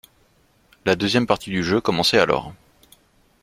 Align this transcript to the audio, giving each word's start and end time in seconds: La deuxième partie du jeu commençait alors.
La 0.83 0.95
deuxième 0.95 1.27
partie 1.27 1.51
du 1.51 1.63
jeu 1.63 1.79
commençait 1.79 2.17
alors. 2.17 2.55